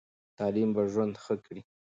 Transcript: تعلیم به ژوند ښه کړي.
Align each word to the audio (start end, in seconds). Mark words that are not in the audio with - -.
تعلیم 0.37 0.69
به 0.75 0.81
ژوند 0.91 1.13
ښه 1.23 1.35
کړي. 1.43 1.61